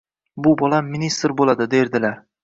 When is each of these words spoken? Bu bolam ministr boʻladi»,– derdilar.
Bu 0.45 0.53
bolam 0.61 0.87
ministr 0.95 1.33
boʻladi»,– 1.41 1.67
derdilar. 1.75 2.17